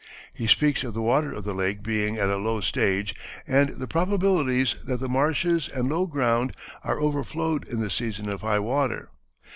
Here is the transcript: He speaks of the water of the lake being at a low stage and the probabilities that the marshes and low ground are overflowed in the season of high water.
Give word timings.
He 0.33 0.47
speaks 0.47 0.83
of 0.83 0.95
the 0.95 1.01
water 1.03 1.31
of 1.31 1.43
the 1.43 1.53
lake 1.53 1.83
being 1.83 2.17
at 2.17 2.27
a 2.27 2.37
low 2.37 2.59
stage 2.61 3.13
and 3.45 3.69
the 3.69 3.85
probabilities 3.87 4.73
that 4.83 4.99
the 4.99 5.07
marshes 5.07 5.67
and 5.71 5.87
low 5.89 6.07
ground 6.07 6.55
are 6.83 6.99
overflowed 6.99 7.67
in 7.67 7.81
the 7.81 7.91
season 7.91 8.27
of 8.27 8.41
high 8.41 8.57
water. 8.57 9.09